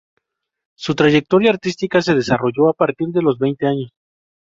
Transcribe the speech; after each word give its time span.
Su 0.75 0.95
trayectoria 0.95 1.51
artística 1.51 2.01
se 2.01 2.15
desarrolló 2.15 2.69
a 2.69 2.73
partir 2.73 3.09
de 3.09 3.21
los 3.21 3.37
veinte 3.37 3.67
años. 3.67 3.91